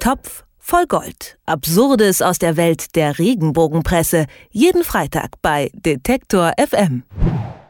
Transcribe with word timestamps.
Topf 0.00 0.44
voll 0.58 0.86
Gold. 0.86 1.36
Absurdes 1.44 2.22
aus 2.22 2.38
der 2.38 2.56
Welt 2.56 2.96
der 2.96 3.18
Regenbogenpresse. 3.18 4.26
Jeden 4.50 4.82
Freitag 4.82 5.32
bei 5.42 5.70
Detektor 5.74 6.52
FM. 6.56 7.02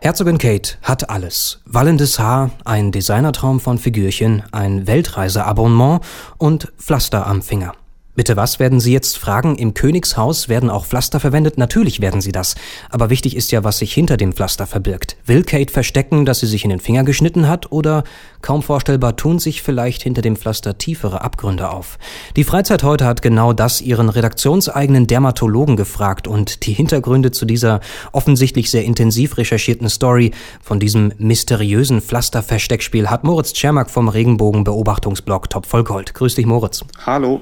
Herzogin 0.01 0.39
Kate 0.39 0.77
hat 0.83 1.11
alles. 1.11 1.61
Wallendes 1.65 2.21
Haar, 2.21 2.51
ein 2.65 2.93
Designertraum 2.93 3.59
von 3.59 3.79
Figürchen, 3.79 4.45
ein 4.53 4.87
Weltreiseabonnement 4.87 6.03
und 6.39 6.73
Pflaster 6.79 7.27
am 7.27 7.43
Finger. 7.43 7.73
Bitte 8.17 8.37
was 8.37 8.59
werden 8.59 8.81
Sie 8.81 8.93
jetzt 8.93 9.19
fragen? 9.19 9.55
Im 9.57 9.73
Königshaus 9.73 10.49
werden 10.49 10.69
auch 10.69 10.85
Pflaster 10.85 11.21
verwendet? 11.21 11.59
Natürlich 11.59 12.01
werden 12.01 12.21
sie 12.21 12.33
das. 12.33 12.57
Aber 12.91 13.09
wichtig 13.09 13.37
ist 13.37 13.53
ja, 13.53 13.63
was 13.63 13.79
sich 13.79 13.95
hinter 13.95 14.17
dem 14.17 14.33
Pflaster 14.33 14.67
verbirgt. 14.67 15.17
Will 15.27 15.45
Kate 15.45 15.73
verstecken, 15.73 16.25
dass 16.25 16.41
sie 16.41 16.47
sich 16.47 16.65
in 16.65 16.71
den 16.71 16.81
Finger 16.81 17.05
geschnitten 17.05 17.47
hat? 17.47 17.71
Oder, 17.71 18.03
kaum 18.43 18.63
vorstellbar, 18.65 19.15
tun 19.15 19.39
sich 19.39 19.63
vielleicht 19.63 20.03
hinter 20.03 20.23
dem 20.23 20.35
Pflaster 20.35 20.77
tiefere 20.77 21.21
Abgründe 21.21 21.71
auf? 21.71 21.99
Die 22.35 22.43
Freizeit 22.43 22.83
heute 22.83 23.05
hat 23.05 23.23
genau 23.23 23.53
das 23.53 23.81
ihren 23.81 24.09
redaktionseigenen 24.09 25.07
Dermatologen 25.07 25.77
gefragt 25.77 26.27
und 26.27 26.67
die 26.67 26.73
Hintergründe 26.73 27.31
zu 27.31 27.45
dieser 27.45 27.81
offensichtlich 28.11 28.73
sehr 28.73 28.85
intensiv 28.85 29.37
recherchierten 29.37 29.89
Story 29.89 30.33
von 30.61 30.81
diesem 30.81 31.13
mysteriösen 31.19 32.01
Pflaster-Versteckspiel 32.01 33.09
hat 33.09 33.23
Moritz 33.23 33.53
Czermak 33.53 33.89
vom 33.89 34.09
Regenbogen-Beobachtungsblog 34.09 35.49
Top 35.49 35.65
voll 35.65 35.85
Gold. 35.85 36.13
Grüß 36.13 36.35
dich, 36.35 36.47
Moritz. 36.47 36.85
Hallo. 37.07 37.41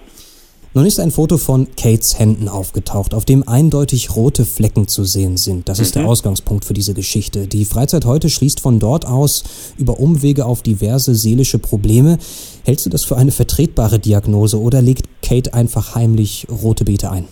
Nun 0.79 0.87
ist 0.87 1.01
ein 1.01 1.11
Foto 1.11 1.39
von 1.39 1.67
Kates 1.75 2.21
Händen 2.21 2.49
aufgetaucht, 2.49 3.13
auf 3.13 3.25
dem 3.25 3.49
eindeutig 3.49 4.15
rote 4.15 4.45
Flecken 4.45 4.87
zu 4.87 5.03
sehen 5.03 5.37
sind. 5.37 5.69
Das 5.69 5.81
ist 5.81 5.97
mhm. 5.97 6.03
der 6.03 6.09
Ausgangspunkt 6.09 6.65
für 6.65 6.73
diese 6.73 6.95
Geschichte. 6.95 7.49
Die 7.49 7.65
Freizeit 7.65 8.05
heute 8.05 8.31
schließt 8.31 8.61
von 8.61 8.79
dort 8.79 9.05
aus 9.05 9.43
über 9.77 9.99
Umwege 9.99 10.47
auf 10.47 10.63
diverse 10.63 11.17
seelische 11.17 11.59
Probleme. 11.59 12.19
Hältst 12.63 12.87
du 12.87 12.91
das 12.91 13.03
für 13.03 13.17
eine 13.17 13.33
vertretbare 13.33 13.99
Diagnose 13.99 14.61
oder 14.61 14.81
legt 14.81 15.09
Kate 15.21 15.53
einfach 15.53 15.97
heimlich 15.97 16.47
rote 16.49 16.85
Beete 16.85 17.11
ein? 17.11 17.25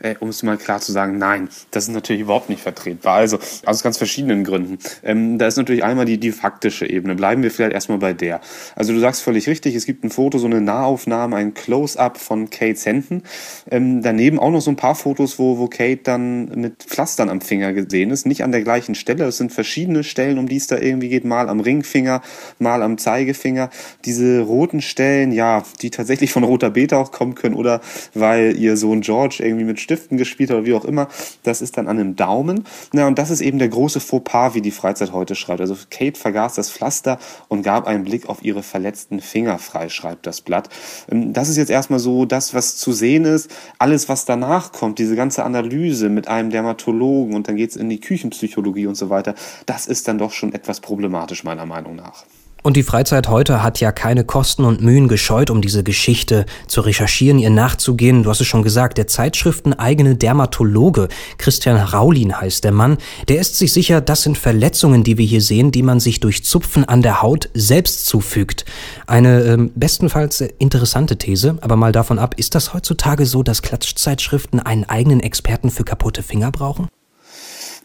Äh, 0.00 0.14
um 0.20 0.28
es 0.28 0.42
mal 0.42 0.56
klar 0.56 0.80
zu 0.80 0.92
sagen, 0.92 1.18
nein, 1.18 1.48
das 1.70 1.84
ist 1.84 1.94
natürlich 1.94 2.22
überhaupt 2.22 2.48
nicht 2.48 2.62
vertretbar. 2.62 3.16
Also 3.16 3.38
aus 3.64 3.82
ganz 3.82 3.98
verschiedenen 3.98 4.44
Gründen. 4.44 4.78
Ähm, 5.02 5.38
da 5.38 5.46
ist 5.46 5.56
natürlich 5.56 5.84
einmal 5.84 6.04
die, 6.04 6.18
die 6.18 6.32
faktische 6.32 6.88
Ebene. 6.88 7.14
Bleiben 7.14 7.42
wir 7.42 7.50
vielleicht 7.50 7.72
erstmal 7.72 7.98
bei 7.98 8.12
der. 8.12 8.40
Also 8.76 8.92
du 8.92 9.00
sagst 9.00 9.22
völlig 9.22 9.48
richtig, 9.48 9.74
es 9.74 9.86
gibt 9.86 10.04
ein 10.04 10.10
Foto, 10.10 10.38
so 10.38 10.46
eine 10.46 10.60
Nahaufnahme, 10.60 11.36
ein 11.36 11.54
Close-up 11.54 12.18
von 12.18 12.50
Kates 12.50 12.86
Händen. 12.86 13.22
Ähm, 13.70 14.02
daneben 14.02 14.38
auch 14.38 14.50
noch 14.50 14.60
so 14.60 14.70
ein 14.70 14.76
paar 14.76 14.94
Fotos, 14.94 15.38
wo, 15.38 15.58
wo 15.58 15.68
Kate 15.68 16.00
dann 16.02 16.46
mit 16.60 16.82
Pflastern 16.84 17.28
am 17.28 17.40
Finger 17.40 17.72
gesehen 17.72 18.10
ist. 18.10 18.26
Nicht 18.26 18.44
an 18.44 18.52
der 18.52 18.62
gleichen 18.62 18.94
Stelle, 18.94 19.24
es 19.24 19.38
sind 19.38 19.52
verschiedene 19.52 20.04
Stellen, 20.04 20.38
um 20.38 20.48
die 20.48 20.56
es 20.56 20.66
da 20.66 20.78
irgendwie 20.78 21.08
geht. 21.08 21.24
Mal 21.24 21.48
am 21.48 21.60
Ringfinger, 21.60 22.22
mal 22.58 22.82
am 22.82 22.98
Zeigefinger. 22.98 23.70
Diese 24.04 24.40
roten 24.40 24.80
Stellen, 24.80 25.32
ja, 25.32 25.62
die 25.82 25.90
tatsächlich 25.90 26.32
von 26.32 26.44
roter 26.44 26.70
Beta 26.70 26.98
auch 26.98 27.12
kommen 27.12 27.34
können 27.34 27.54
oder 27.54 27.80
weil 28.14 28.56
ihr 28.56 28.76
Sohn 28.76 29.00
George 29.00 29.38
irgendwie 29.40 29.64
mit 29.64 29.80
Stiften 29.88 30.18
gespielt 30.18 30.50
oder 30.50 30.66
wie 30.66 30.74
auch 30.74 30.84
immer. 30.84 31.08
Das 31.44 31.62
ist 31.62 31.78
dann 31.78 31.88
an 31.88 31.98
einem 31.98 32.14
Daumen. 32.14 32.64
Na, 32.92 33.06
und 33.06 33.18
das 33.18 33.30
ist 33.30 33.40
eben 33.40 33.58
der 33.58 33.68
große 33.68 34.00
Fauxpas, 34.00 34.54
wie 34.54 34.60
die 34.60 34.70
Freizeit 34.70 35.12
heute 35.12 35.34
schreibt. 35.34 35.62
Also 35.62 35.76
Kate 35.88 36.18
vergaß 36.18 36.54
das 36.56 36.70
Pflaster 36.70 37.18
und 37.48 37.62
gab 37.62 37.86
einen 37.86 38.04
Blick 38.04 38.28
auf 38.28 38.44
ihre 38.44 38.62
verletzten 38.62 39.20
Finger 39.20 39.58
frei, 39.58 39.88
schreibt 39.88 40.26
das 40.26 40.42
Blatt. 40.42 40.68
Ähm, 41.10 41.32
das 41.32 41.48
ist 41.48 41.56
jetzt 41.56 41.70
erstmal 41.70 42.00
so 42.00 42.26
das, 42.26 42.52
was 42.52 42.76
zu 42.76 42.92
sehen 42.92 43.24
ist. 43.24 43.50
Alles, 43.78 44.10
was 44.10 44.26
danach 44.26 44.72
kommt, 44.72 44.98
diese 44.98 45.16
ganze 45.16 45.42
Analyse 45.44 46.10
mit 46.10 46.28
einem 46.28 46.50
Dermatologen 46.50 47.34
und 47.34 47.48
dann 47.48 47.56
geht 47.56 47.70
es 47.70 47.76
in 47.76 47.88
die 47.88 48.00
Küchenpsychologie 48.00 48.86
und 48.86 48.94
so 48.94 49.08
weiter, 49.08 49.34
das 49.64 49.86
ist 49.86 50.06
dann 50.06 50.18
doch 50.18 50.32
schon 50.32 50.52
etwas 50.52 50.80
problematisch, 50.80 51.44
meiner 51.44 51.64
Meinung 51.64 51.96
nach. 51.96 52.24
Und 52.62 52.76
die 52.76 52.82
Freizeit 52.82 53.28
heute 53.28 53.62
hat 53.62 53.80
ja 53.80 53.92
keine 53.92 54.24
Kosten 54.24 54.64
und 54.64 54.82
Mühen 54.82 55.06
gescheut, 55.06 55.48
um 55.48 55.62
diese 55.62 55.84
Geschichte 55.84 56.44
zu 56.66 56.80
recherchieren, 56.80 57.38
ihr 57.38 57.50
nachzugehen. 57.50 58.24
Du 58.24 58.30
hast 58.30 58.40
es 58.40 58.48
schon 58.48 58.62
gesagt, 58.62 58.98
der 58.98 59.06
Zeitschrifteneigene 59.06 60.16
Dermatologe, 60.16 61.08
Christian 61.38 61.76
Raulin 61.76 62.38
heißt 62.38 62.64
der 62.64 62.72
Mann, 62.72 62.98
der 63.28 63.40
ist 63.40 63.56
sich 63.56 63.72
sicher, 63.72 64.00
das 64.00 64.22
sind 64.22 64.36
Verletzungen, 64.36 65.04
die 65.04 65.18
wir 65.18 65.26
hier 65.26 65.40
sehen, 65.40 65.70
die 65.70 65.82
man 65.82 66.00
sich 66.00 66.20
durch 66.20 66.44
Zupfen 66.44 66.84
an 66.84 67.02
der 67.02 67.22
Haut 67.22 67.48
selbst 67.54 68.06
zufügt. 68.06 68.64
Eine 69.06 69.42
ähm, 69.42 69.70
bestenfalls 69.74 70.40
interessante 70.40 71.16
These, 71.16 71.58
aber 71.60 71.76
mal 71.76 71.92
davon 71.92 72.18
ab, 72.18 72.34
ist 72.38 72.54
das 72.54 72.74
heutzutage 72.74 73.24
so, 73.24 73.42
dass 73.42 73.62
Klatschzeitschriften 73.62 74.60
einen 74.60 74.84
eigenen 74.84 75.20
Experten 75.20 75.70
für 75.70 75.84
kaputte 75.84 76.22
Finger 76.22 76.50
brauchen? 76.50 76.88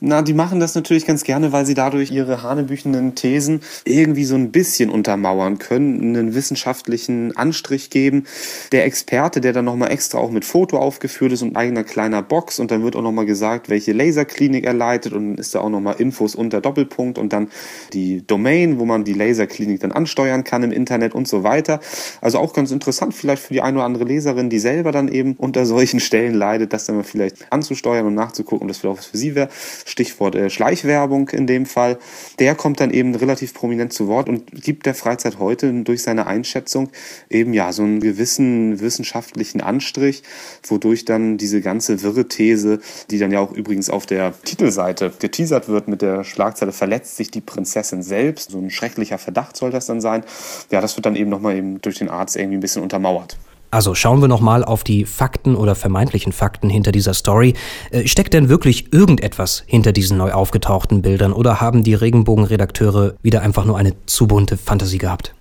Na, 0.06 0.22
die 0.22 0.34
machen 0.34 0.60
das 0.60 0.76
natürlich 0.76 1.06
ganz 1.06 1.24
gerne, 1.24 1.54
weil 1.54 1.66
sie 1.66 1.76
dadurch 1.76 2.12
ihre 2.12 2.44
hanebüchenden 2.44 3.16
Thesen 3.16 3.62
irgendwie 3.86 4.26
so 4.26 4.36
ein 4.36 4.52
bisschen 4.52 4.90
untermauern 4.90 5.60
können, 5.60 6.02
einen 6.02 6.36
wissenschaftlichen 6.36 7.38
Anstrich 7.38 7.90
geben. 7.90 8.26
Der 8.74 8.84
Experte, 8.84 9.40
der 9.40 9.54
dann 9.54 9.64
nochmal 9.64 9.94
extra 9.94 10.18
auch 10.18 10.30
mit 10.30 10.44
Foto 10.44 10.78
aufgeführt 10.78 11.32
ist 11.32 11.42
und 11.42 11.56
eigener 11.56 11.86
kleiner 11.86 12.22
Box 12.22 12.60
und 12.60 12.70
dann 12.70 12.84
wird 12.84 12.98
auch 12.98 13.02
nochmal 13.02 13.26
gesagt, 13.26 13.70
welche 13.70 13.94
Laserklinik 13.94 14.66
er 14.66 14.74
leitet 14.74 15.14
und 15.14 15.30
dann 15.30 15.38
ist 15.38 15.56
da 15.56 15.62
auch 15.62 15.70
nochmal 15.70 15.96
Infos 16.00 16.36
unter 16.36 16.60
Doppelpunkt 16.60 17.18
und 17.18 17.32
dann 17.32 17.48
die 17.94 18.28
Domain, 18.28 18.80
wo 18.80 18.86
man 18.86 19.06
die 19.06 19.14
Laserklinik 19.14 19.80
dann 19.80 19.94
ansteuern 19.94 20.44
kann 20.44 20.64
im 20.64 20.74
Internet 20.74 21.16
und 21.16 21.30
so 21.30 21.44
weiter. 21.44 21.80
Also 22.20 22.40
auch 22.40 22.52
ganz 22.52 22.72
interessant 22.72 23.14
vielleicht 23.14 23.42
für 23.42 23.54
die 23.54 23.62
eine 23.62 23.78
oder 23.78 23.86
andere 23.86 24.04
Leserin, 24.04 24.50
die 24.50 24.60
selber 24.60 24.92
dann 24.92 25.08
eben 25.08 25.36
unter 25.38 25.66
solchen 25.66 26.02
Stellen 26.02 26.34
leidet, 26.34 26.74
das 26.74 26.88
dann 26.88 26.98
mal 26.98 27.04
vielleicht 27.04 27.50
anzusteuern 27.54 28.06
und 28.06 28.16
nachzugucken, 28.16 28.66
ob 28.66 28.68
das 28.68 28.80
vielleicht 28.80 28.96
auch 28.96 29.00
was 29.00 29.06
für 29.06 29.18
sie 29.18 29.34
wäre. 29.34 29.48
Stichwort 29.94 30.34
äh, 30.36 30.50
Schleichwerbung 30.50 31.30
in 31.30 31.46
dem 31.46 31.68
Fall, 31.68 32.00
der 32.40 32.56
kommt 32.56 32.80
dann 32.80 32.90
eben 32.90 33.14
relativ 33.14 33.54
prominent 33.54 33.94
zu 33.94 34.08
Wort 34.08 34.28
und 34.28 34.52
gibt 34.52 34.88
der 34.88 34.96
Freizeit 34.96 35.38
heute 35.38 35.72
durch 35.84 36.02
seine 36.02 36.26
Einschätzung 36.26 36.90
eben 37.30 37.54
ja 37.54 37.72
so 37.72 37.84
einen 37.84 38.00
gewissen 38.00 38.80
wissenschaftlichen 38.80 39.62
Anstrich, 39.62 40.24
wodurch 40.68 41.06
dann 41.06 41.38
diese 41.38 41.62
ganze 41.62 42.02
wirre 42.02 42.28
These, 42.28 42.80
die 43.12 43.20
dann 43.20 43.32
ja 43.32 43.40
auch 43.40 43.52
übrigens 43.52 43.92
auf 43.92 44.08
der 44.08 44.34
Titelseite 44.44 45.14
geteasert 45.20 45.70
wird 45.70 45.88
mit 45.88 46.02
der 46.02 46.24
Schlagzeile 46.24 46.72
verletzt 46.72 47.16
sich 47.16 47.30
die 47.30 47.42
Prinzessin 47.42 48.02
selbst, 48.02 48.50
so 48.52 48.58
ein 48.58 48.72
schrecklicher 48.72 49.20
Verdacht 49.20 49.56
soll 49.56 49.70
das 49.70 49.86
dann 49.86 50.02
sein. 50.02 50.24
Ja, 50.72 50.82
das 50.82 50.98
wird 50.98 51.06
dann 51.06 51.16
eben 51.16 51.30
nochmal 51.30 51.56
eben 51.56 51.80
durch 51.82 52.00
den 52.00 52.10
Arzt 52.10 52.36
irgendwie 52.36 52.58
ein 52.58 52.62
bisschen 52.62 52.82
untermauert. 52.82 53.38
Also 53.74 53.96
schauen 53.96 54.22
wir 54.22 54.28
nochmal 54.28 54.64
auf 54.64 54.84
die 54.84 55.04
Fakten 55.04 55.56
oder 55.56 55.74
vermeintlichen 55.74 56.32
Fakten 56.32 56.70
hinter 56.70 56.92
dieser 56.92 57.16
Story. 57.16 57.56
Äh, 57.90 58.08
steckt 58.08 58.36
denn 58.36 58.48
wirklich 58.48 58.94
irgendetwas 58.94 59.64
hinter 59.66 59.92
diesen 59.92 60.16
neu 60.16 60.32
aufgetauchten 60.32 61.02
Bildern 61.02 61.34
oder 61.34 61.60
haben 61.60 61.84
die 61.84 61.96
Regenbogenredakteure 61.96 63.16
wieder 63.24 63.42
einfach 63.42 63.66
nur 63.66 63.80
eine 63.80 63.96
zu 64.06 64.28
bunte 64.28 64.58
Fantasie 64.58 65.00
gehabt? 65.00 65.34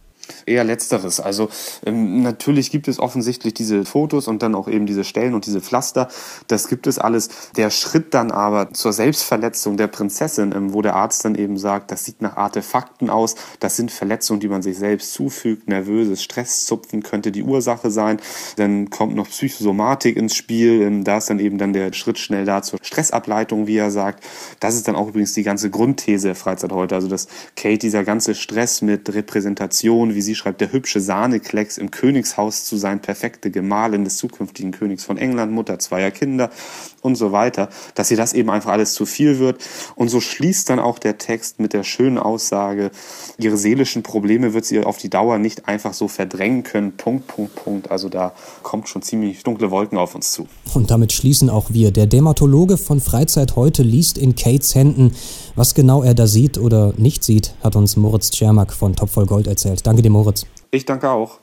Eher 0.47 0.65
letzteres. 0.65 1.21
Also 1.21 1.49
ähm, 1.85 2.23
natürlich 2.23 2.71
gibt 2.71 2.89
es 2.89 2.99
offensichtlich 2.99 3.55
diese 3.55 3.85
Fotos 3.85 4.29
und 4.29 4.43
dann 4.43 4.55
auch 4.55 4.69
eben 4.69 4.87
diese 4.87 5.05
Stellen 5.05 5.35
und 5.35 5.47
diese 5.47 5.61
Pflaster. 5.61 6.09
Das 6.49 6.69
gibt 6.69 6.87
es 6.87 6.99
alles. 6.99 7.29
Der 7.57 7.71
Schritt 7.71 8.15
dann 8.15 8.31
aber 8.31 8.73
zur 8.73 8.93
Selbstverletzung 8.93 9.77
der 9.77 9.87
Prinzessin, 9.87 10.53
ähm, 10.53 10.73
wo 10.73 10.83
der 10.83 10.97
Arzt 10.97 11.25
dann 11.25 11.35
eben 11.35 11.59
sagt, 11.59 11.91
das 11.91 12.05
sieht 12.05 12.23
nach 12.23 12.37
Artefakten 12.37 13.11
aus, 13.11 13.35
das 13.61 13.77
sind 13.77 13.91
Verletzungen, 13.91 14.41
die 14.41 14.49
man 14.49 14.63
sich 14.63 14.79
selbst 14.79 15.13
zufügt, 15.13 15.69
nervöses 15.69 16.23
Stresszupfen 16.23 17.03
könnte 17.03 17.33
die 17.33 17.43
Ursache 17.43 17.91
sein. 17.91 18.21
Dann 18.57 18.91
kommt 18.91 19.15
noch 19.15 19.29
Psychosomatik 19.29 20.17
ins 20.17 20.35
Spiel. 20.35 20.83
Ähm, 20.83 21.05
da 21.05 21.19
ist 21.19 21.31
dann 21.31 21.39
eben 21.39 21.59
dann 21.59 21.73
der 21.73 21.93
Schritt 21.93 22.19
schnell 22.19 22.45
da 22.45 22.63
zur 22.63 22.79
Stressableitung, 22.83 23.67
wie 23.67 23.77
er 23.77 23.91
sagt. 23.91 24.25
Das 24.61 24.75
ist 24.75 24.89
dann 24.89 24.97
auch 24.97 25.09
übrigens 25.09 25.33
die 25.35 25.43
ganze 25.43 25.71
Grundthese 25.71 26.29
der 26.29 26.37
Freizeit 26.37 26.73
heute. 26.73 26.95
Also 26.95 27.09
dass 27.09 27.27
Kate 27.57 27.79
dieser 27.79 28.05
ganze 28.05 28.35
Stress 28.35 28.83
mit 28.83 29.13
Repräsentation, 29.13 30.15
wie 30.15 30.22
sie 30.23 30.35
schreibt, 30.35 30.61
der 30.61 30.73
hübsche 30.73 31.01
Sahneklecks 31.01 31.79
im 31.79 31.91
Königshaus 31.91 32.65
zu 32.65 32.77
sein, 32.77 33.01
perfekte 33.01 33.51
Gemahlin 33.51 34.05
des 34.05 34.17
zukünftigen 34.17 34.73
Königs 34.73 35.05
von 35.05 35.19
England, 35.19 35.53
Mutter 35.53 35.79
zweier 35.79 36.11
Kinder 36.11 36.51
und 37.03 37.17
so 37.17 37.33
weiter, 37.33 37.69
dass 37.95 38.11
ihr 38.11 38.17
das 38.17 38.33
eben 38.33 38.51
einfach 38.51 38.71
alles 38.71 38.95
zu 38.95 39.07
viel 39.07 39.39
wird. 39.39 39.61
Und 39.97 40.09
so 40.09 40.21
schließt 40.21 40.71
dann 40.71 40.79
auch 40.79 40.99
der 40.99 41.19
Text 41.19 41.61
mit 41.61 41.73
der 41.73 41.85
schönen 41.85 42.19
Aussage, 42.19 42.91
ihre 43.39 43.57
seelischen 43.57 44.03
Probleme 44.03 44.55
wird 44.55 44.65
sie 44.65 44.83
auf 44.83 44.99
die 44.99 45.11
Dauer 45.11 45.39
nicht 45.39 45.69
einfach 45.69 45.95
so 45.95 46.09
verdrängen 46.09 46.63
können. 46.63 46.93
Punkt, 46.93 47.27
Punkt, 47.27 47.55
Punkt. 47.57 47.91
Also 47.91 48.09
da 48.09 48.33
kommt 48.63 48.89
schon 48.89 49.03
ziemlich 49.03 49.43
dunkle 49.43 49.71
Wolken 49.71 49.99
auf 49.99 50.15
uns 50.15 50.33
zu. 50.33 50.47
Und 50.75 50.91
damit 50.91 51.13
schließen 51.13 51.51
auch 51.51 51.71
wir. 51.71 51.91
Der 51.91 52.07
Dermatologe 52.07 52.77
von 52.77 53.01
Freizeit 53.01 53.57
heute 53.57 53.83
liest 53.83 54.17
in 54.17 54.37
Kates 54.37 54.75
Händen. 54.75 55.13
Was 55.57 55.75
genau 55.75 56.03
er 56.03 56.15
da 56.15 56.27
sieht 56.27 56.57
oder 56.57 56.95
nicht 56.97 57.25
sieht, 57.25 57.55
hat 57.63 57.77
uns 57.77 57.97
Moritz 57.97 58.31
Tschermak 58.31 58.73
von 58.73 58.95
Top 58.95 59.11
voll 59.11 59.27
Gold 59.27 59.47
erzählt. 59.47 59.87
Danke 60.03 60.09
dir, 60.09 60.11
Moritz. 60.11 60.47
Ich 60.73 60.85
danke 60.85 61.09
auch. 61.11 61.39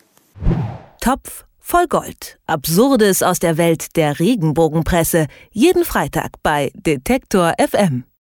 Topf 0.99 1.45
voll 1.59 1.87
Gold. 1.87 2.39
Absurdes 2.45 3.23
aus 3.23 3.39
der 3.39 3.57
Welt 3.57 3.95
der 3.95 4.19
Regenbogenpresse. 4.19 5.27
Jeden 5.51 5.85
Freitag 5.85 6.31
bei 6.43 6.71
Detektor 6.75 7.53
FM. 7.57 8.03